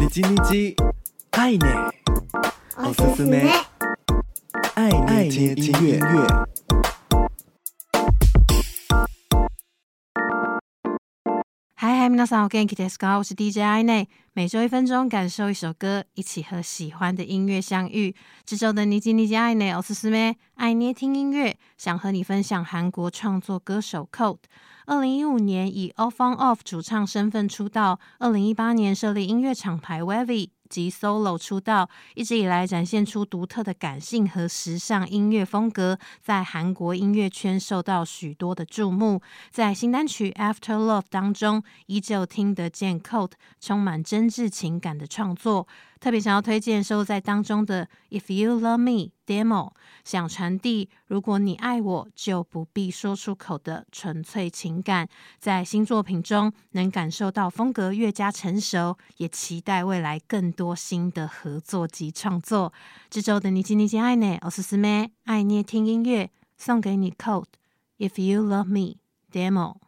[0.00, 0.74] 你叽你叽，
[1.30, 1.58] 爱你，
[2.76, 3.48] おすすめ，
[4.74, 5.98] 爱爱听音乐。
[12.04, 13.16] 嗨嗨，皆さんお元気ですか？
[13.16, 18.14] 我是 DJ 爱内，每周一分钟，感受一首歌，一起和喜欢的音乐相遇。
[18.44, 24.40] 这周的你叽你叽爱内，おすすめ，爱捏听音乐，想和你分享韩国创作歌手 Code。
[24.84, 30.50] 二零一五年以 Off on Off 主唱身份出道，二零一八年设立音乐厂牌 WAVY。
[30.69, 39.21] 及 solo 出道，一直以来展现出独特的感性和时尚音乐风格，在韩国音乐圈受到许多的注目。
[39.51, 45.67] 在新单曲《After Love》当中，依旧听得见 Code 充满真挚情感的创作。
[45.99, 47.87] 特别想要推荐收在当中的
[48.19, 48.91] 《If You Love Me》
[49.25, 49.71] Demo，
[50.03, 55.07] 想传递如果你爱我，就不必说出口的纯粹情感。
[55.39, 62.72] 在新作品中能感受到风格越加成熟，也期待未来更多新的合作及创作。
[63.08, 69.83] 这周的你叽你叽爱内，おすすめ爱捏听音乐，送给你 Code《If You Love Me》Demo。